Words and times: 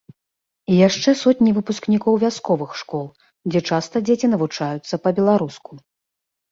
І 0.71 0.77
яшчэ 0.87 1.13
сотні 1.23 1.53
выпускнікоў 1.59 2.13
вясковых 2.25 2.71
школ, 2.81 3.05
дзе 3.53 3.59
часта 3.71 3.95
дзеці 4.09 4.35
навучаюцца 4.35 4.95
па-беларуску. 5.07 5.71